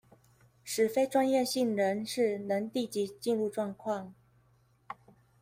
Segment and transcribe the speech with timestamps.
[0.63, 4.13] 使非專業性人士能立即進入狀況